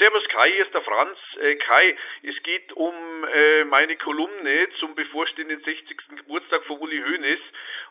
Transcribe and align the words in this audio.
servus 0.00 0.26
Kai, 0.28 0.50
hier 0.50 0.64
ist 0.64 0.72
der 0.72 0.80
Franz. 0.80 1.18
Äh, 1.42 1.56
Kai, 1.56 1.94
es 2.22 2.42
geht 2.42 2.72
um 2.72 2.94
äh, 3.34 3.64
meine 3.64 3.96
Kolumne 3.96 4.68
zum 4.78 4.94
bevorstehenden 4.94 5.62
60. 5.62 5.96
Geburtstag 6.16 6.64
von 6.64 6.78
Uli 6.78 7.02
Hoeneß. 7.02 7.38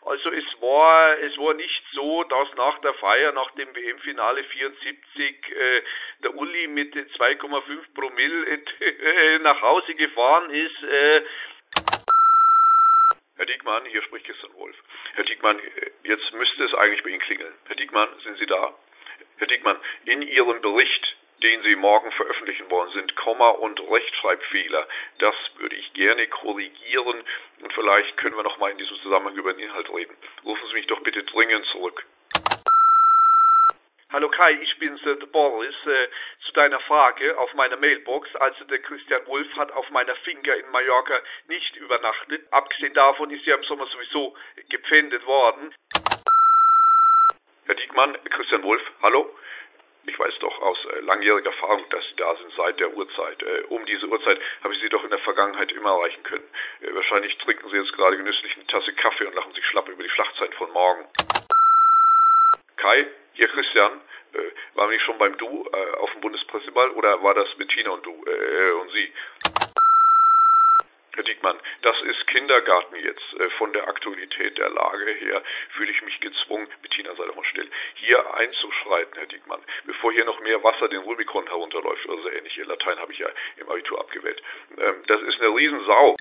Also 0.02 0.32
es 0.32 0.44
war, 0.60 1.16
es 1.20 1.38
war 1.38 1.54
nicht 1.54 1.82
so, 1.92 2.24
dass 2.24 2.48
nach 2.56 2.80
der 2.80 2.94
Feier, 2.94 3.32
nach 3.32 3.52
dem 3.52 3.68
WM-Finale 3.76 4.42
74, 4.42 5.36
äh, 5.50 5.82
der 6.24 6.34
Uli 6.34 6.66
mit 6.66 6.94
2,5 6.94 7.94
Promille 7.94 8.44
äh, 8.80 9.38
nach 9.38 9.62
Hause 9.62 9.94
gefahren 9.94 10.50
ist. 10.50 10.82
Äh. 10.82 11.22
Herr 13.36 13.46
Diekmann, 13.46 13.84
hier 13.86 14.02
spricht 14.02 14.26
Christian 14.26 14.52
Wolf. 14.54 14.76
Herr 15.14 15.24
Diekmann, 15.24 15.60
äh, 15.60 15.90
jetzt 16.02 16.32
müsste 16.32 16.64
es 16.64 16.74
eigentlich 16.74 17.04
bei 17.04 17.10
Ihnen 17.10 17.20
klingeln. 17.20 17.54
Herr 17.66 17.76
Diekmann, 17.76 18.08
sind 18.24 18.36
Sie 18.38 18.46
da? 18.46 18.74
Herr 19.36 19.46
Diekmann, 19.46 19.76
in 20.06 20.22
Ihrem 20.22 20.60
Bericht 20.60 21.16
den 21.42 21.62
Sie 21.62 21.76
morgen 21.76 22.12
veröffentlichen 22.12 22.70
wollen, 22.70 22.92
sind 22.92 23.16
Komma- 23.16 23.50
und 23.50 23.80
Rechtschreibfehler. 23.90 24.86
Das 25.18 25.34
würde 25.56 25.76
ich 25.76 25.92
gerne 25.94 26.26
korrigieren 26.26 27.24
und 27.62 27.72
vielleicht 27.72 28.16
können 28.16 28.36
wir 28.36 28.42
nochmal 28.42 28.72
in 28.72 28.78
diesem 28.78 28.96
Zusammenhang 28.98 29.36
über 29.36 29.52
den 29.52 29.60
Inhalt 29.60 29.88
reden. 29.92 30.14
Rufen 30.44 30.68
Sie 30.68 30.74
mich 30.74 30.86
doch 30.86 31.00
bitte 31.00 31.22
dringend 31.24 31.64
zurück. 31.66 32.04
Hallo 34.12 34.28
Kai, 34.28 34.58
ich 34.60 34.76
bin's, 34.78 35.00
äh, 35.06 35.14
Boris. 35.30 35.74
Äh, 35.86 36.08
zu 36.44 36.52
deiner 36.52 36.80
Frage 36.80 37.38
auf 37.38 37.54
meiner 37.54 37.76
Mailbox. 37.76 38.34
Also 38.36 38.64
der 38.64 38.80
Christian 38.80 39.24
Wolf 39.26 39.46
hat 39.56 39.70
auf 39.70 39.88
meiner 39.90 40.16
Finger 40.16 40.56
in 40.56 40.68
Mallorca 40.72 41.14
nicht 41.46 41.76
übernachtet. 41.76 42.44
Abgesehen 42.50 42.92
davon 42.94 43.30
ist 43.30 43.46
er 43.46 43.56
im 43.56 43.64
Sommer 43.64 43.86
sowieso 43.86 44.34
gepfändet 44.68 45.24
worden. 45.26 45.72
Herr 47.66 47.74
Diekmann, 47.76 48.18
Christian 48.30 48.64
Wolf, 48.64 48.82
hallo? 49.00 49.32
Ich 50.06 50.18
weiß 50.18 50.34
doch 50.40 50.60
aus 50.62 50.78
äh, 50.86 51.00
langjähriger 51.00 51.50
Erfahrung, 51.50 51.84
dass 51.90 52.04
Sie 52.08 52.16
da 52.16 52.34
sind 52.36 52.52
seit 52.56 52.80
der 52.80 52.94
Uhrzeit. 52.96 53.42
Äh, 53.42 53.62
um 53.68 53.84
diese 53.86 54.06
Uhrzeit 54.06 54.40
habe 54.62 54.74
ich 54.74 54.80
Sie 54.80 54.88
doch 54.88 55.04
in 55.04 55.10
der 55.10 55.18
Vergangenheit 55.18 55.72
immer 55.72 55.90
erreichen 55.90 56.22
können. 56.22 56.48
Äh, 56.80 56.94
wahrscheinlich 56.94 57.36
trinken 57.38 57.68
Sie 57.70 57.76
jetzt 57.76 57.92
gerade 57.92 58.16
genüsslich 58.16 58.56
eine 58.56 58.66
Tasse 58.66 58.92
Kaffee 58.94 59.26
und 59.26 59.34
lachen 59.34 59.52
sich 59.54 59.64
schlapp 59.66 59.88
über 59.88 60.02
die 60.02 60.10
Schlachtzeit 60.10 60.54
von 60.54 60.70
morgen. 60.72 61.04
Kai, 62.76 63.06
hier 63.34 63.48
Christian, 63.48 64.00
äh, 64.32 64.38
waren 64.74 64.88
wir 64.88 64.96
nicht 64.96 65.04
schon 65.04 65.18
beim 65.18 65.36
Du 65.36 65.68
äh, 65.72 65.96
auf 65.98 66.10
dem 66.12 66.20
Bundespresseball 66.22 66.90
oder 66.90 67.22
war 67.22 67.34
das 67.34 67.48
mit 67.58 67.68
Tina 67.68 67.90
und 67.90 68.04
du 68.04 68.24
äh, 68.26 68.72
und 68.72 68.90
Sie? 68.92 69.12
Herr 71.40 71.52
Diekmann, 71.52 71.60
das 71.82 72.00
ist 72.02 72.26
Kindergarten 72.26 72.96
jetzt. 72.96 73.34
Äh, 73.38 73.50
von 73.50 73.72
der 73.72 73.88
Aktualität 73.88 74.58
der 74.58 74.70
Lage 74.70 75.10
her 75.12 75.42
fühle 75.70 75.90
ich 75.90 76.02
mich 76.02 76.20
gezwungen, 76.20 76.68
Bettina 76.82 77.14
sei 77.14 77.24
doch 77.24 77.36
mal 77.36 77.44
still, 77.44 77.70
hier 77.94 78.34
einzuschreiten, 78.34 79.14
Herr 79.16 79.26
Diekmann, 79.26 79.60
bevor 79.84 80.12
hier 80.12 80.24
noch 80.24 80.40
mehr 80.40 80.62
Wasser 80.62 80.88
den 80.88 81.00
Rubikon 81.00 81.46
herunterläuft 81.46 82.06
oder 82.06 82.22
so 82.22 82.30
ähnlich. 82.30 82.56
Ihr 82.58 82.66
Latein 82.66 82.98
habe 82.98 83.12
ich 83.12 83.18
ja 83.18 83.28
im 83.56 83.68
Abitur 83.68 84.00
abgewählt. 84.00 84.42
Ähm, 84.78 85.02
das 85.06 85.20
ist 85.22 85.40
eine 85.40 85.54
Riesensau. 85.54 86.16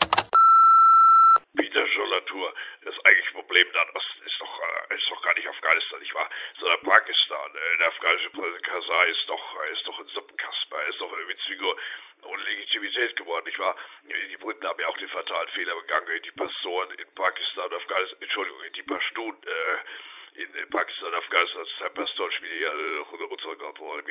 Peter 1.55 1.85
Schollatur, 1.87 2.53
das 2.85 2.95
eigentliche 3.03 3.33
Problem 3.33 3.67
da 3.73 3.81
ist 4.25 4.39
doch, 4.39 4.61
äh, 4.89 4.95
ist 4.95 5.09
doch 5.09 5.21
gar 5.21 5.33
nicht 5.35 5.47
Afghanistan, 5.49 5.99
ich 6.01 6.13
war, 6.13 6.29
sondern 6.59 6.79
Pakistan. 7.49 7.55
Äh, 7.55 7.77
der 7.77 7.87
afghanische 7.87 8.29
Präsident 8.31 8.63
Karzai 8.63 9.05
ist 9.09 9.27
doch, 9.27 9.63
ist 9.71 9.87
doch 9.87 9.99
ein 9.99 10.07
Suppenkasper, 10.07 10.87
ist 10.87 10.99
doch 10.99 11.13
eine 11.13 11.27
Witzfigur 11.27 11.75
ohne 12.23 12.43
Legitimität 12.43 13.15
geworden. 13.15 13.45
Ich 13.47 13.59
war, 13.59 13.75
die 14.03 14.37
Briten 14.37 14.65
haben 14.67 14.79
ja 14.79 14.87
auch 14.87 14.97
den 14.97 15.09
fatalen 15.09 15.49
Fehler 15.49 15.75
begangen, 15.75 16.21
die 16.23 16.31
Pastoren 16.31 16.91
in 16.91 17.07
Pakistan 17.15 17.65
und 17.65 17.73
Afghanistan, 17.75 18.17
Entschuldigung, 18.21 18.59
die 18.75 18.83
Pashtun, 18.83 19.37
äh, 19.45 20.41
in 20.41 20.69
Pakistan 20.69 21.13
Afghanistan, 21.13 21.65
zwei 21.77 21.89
Pastoren 21.89 22.31
spielen 22.31 22.61
ja 22.61 22.69
äh, 22.69 23.25
unsere 23.25 23.57
Kontrolle. 23.57 24.03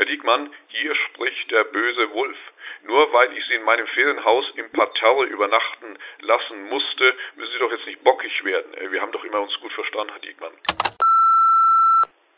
Herr 0.00 0.06
Diekmann, 0.06 0.50
hier 0.68 0.94
spricht 0.94 1.50
der 1.50 1.62
böse 1.64 2.10
Wolf. 2.14 2.38
Nur 2.84 3.12
weil 3.12 3.36
ich 3.36 3.44
Sie 3.44 3.56
in 3.56 3.64
meinem 3.64 3.86
Ferienhaus 3.86 4.50
im 4.56 4.72
Parterre 4.72 5.24
übernachten 5.24 5.98
lassen 6.20 6.70
musste, 6.70 7.14
müssen 7.36 7.52
Sie 7.52 7.58
doch 7.58 7.70
jetzt 7.70 7.84
nicht 7.84 8.02
bockig 8.02 8.42
werden. 8.42 8.72
Wir 8.92 9.02
haben 9.02 9.12
doch 9.12 9.22
immer 9.24 9.42
uns 9.42 9.54
gut 9.60 9.74
verstanden, 9.74 10.10
Herr 10.12 10.20
Diekmann. 10.20 10.52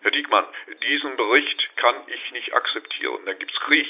Herr 0.00 0.10
Diekmann, 0.10 0.44
diesen 0.82 1.16
Bericht 1.16 1.76
kann 1.76 1.94
ich 2.08 2.32
nicht 2.32 2.52
akzeptieren. 2.52 3.20
Da 3.26 3.32
gibt's 3.34 3.60
Krieg. 3.60 3.86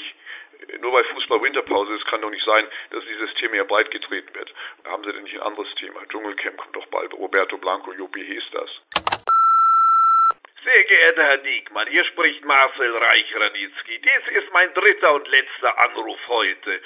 Nur 0.79 0.93
weil 0.93 1.05
Fußball 1.05 1.41
Winterpause 1.41 1.95
ist, 1.95 2.05
kann 2.05 2.21
doch 2.21 2.29
nicht 2.29 2.45
sein, 2.45 2.67
dass 2.91 3.03
dieses 3.05 3.33
Thema 3.33 3.55
hier 3.55 3.63
breit 3.63 3.89
getreten 3.89 4.35
wird. 4.35 4.53
Haben 4.85 5.03
Sie 5.03 5.13
denn 5.13 5.23
nicht 5.23 5.33
ein 5.33 5.47
anderes 5.47 5.73
Thema? 5.79 6.05
Dschungelcamp 6.09 6.57
kommt 6.57 6.75
doch 6.75 6.85
bald. 6.91 7.11
Roberto 7.13 7.57
Blanco, 7.57 7.91
Juppie 7.91 8.23
hieß 8.23 8.43
das. 8.51 9.12
Sehr 10.63 10.83
geehrter 10.85 11.23
Herr 11.23 11.37
Diekmann, 11.39 11.87
hier 11.87 12.05
spricht 12.05 12.45
Marcel 12.45 12.95
Reich-Ranitzky. 12.95 13.99
Dies 13.99 14.37
ist 14.37 14.53
mein 14.53 14.73
dritter 14.73 15.13
und 15.13 15.27
letzter 15.27 15.77
Anruf 15.77 16.19
heute. 16.29 16.79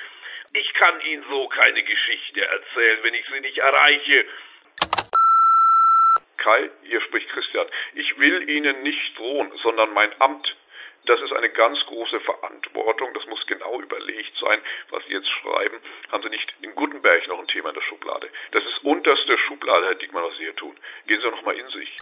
Ich 0.54 0.74
kann 0.74 1.00
Ihnen 1.02 1.24
so 1.30 1.48
keine 1.50 1.84
Geschichte 1.84 2.42
erzählen, 2.44 3.00
wenn 3.04 3.14
ich 3.14 3.26
Sie 3.32 3.40
nicht 3.40 3.60
erreiche. 3.60 4.26
Kai, 6.38 6.72
hier 6.84 7.02
spricht 7.02 7.30
Christian. 7.30 7.68
Ich 7.94 8.18
will 8.18 8.50
Ihnen 8.50 8.82
nicht 8.82 9.16
drohen, 9.16 9.52
sondern 9.62 9.94
mein 9.94 10.10
Amt. 10.22 10.56
Das 11.06 11.22
ist 11.22 11.34
eine 11.34 11.50
ganz 11.50 11.80
große 11.86 12.20
Verantwortung. 12.22 13.14
Das 13.14 13.28
muss 13.28 13.46
genau 13.46 13.80
überlegt 13.80 14.36
sein, 14.40 14.60
was 14.90 15.06
Sie 15.06 15.14
jetzt 15.14 15.30
schreiben. 15.30 15.80
Haben 16.12 16.24
Sie 16.24 16.30
nicht 16.30 16.52
in 16.64 16.74
Gutenberg 16.74 17.28
noch 17.28 17.40
ein 17.40 17.48
Thema 17.48 17.70
in 17.70 17.76
der 17.76 17.82
Schublade? 17.82 18.28
Das 18.54 18.64
ist 18.66 18.84
unterste 18.84 19.38
Schublade, 19.38 19.86
Herr 19.86 19.96
Diekmann, 19.96 20.24
was 20.24 20.36
Sie 20.38 20.46
hier 20.46 20.56
tun. 20.56 20.76
Gehen 21.06 21.22
Sie 21.22 21.30
noch 21.30 21.44
mal 21.44 21.56
in 21.56 21.70
sich. 21.70 21.96